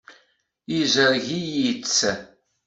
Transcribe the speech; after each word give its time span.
Izreg-iyi-tt. 0.79 1.99